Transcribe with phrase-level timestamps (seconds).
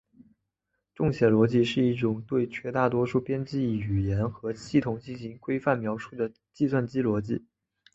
[0.95, 7.45] 重写逻辑是一种对绝大多数编程语言和系统进行规范描述的计算机逻辑。